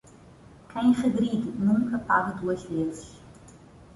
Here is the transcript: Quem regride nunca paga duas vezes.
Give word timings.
Quem 0.67 0.93
regride 0.93 1.51
nunca 1.59 1.99
paga 1.99 2.31
duas 2.31 2.63
vezes. 2.63 3.21